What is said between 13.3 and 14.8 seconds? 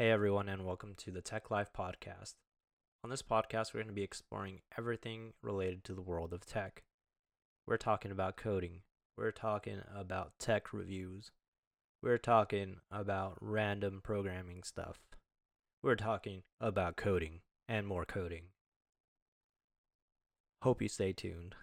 random programming